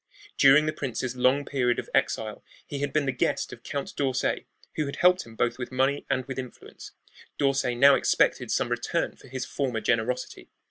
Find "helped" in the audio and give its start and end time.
4.95-5.27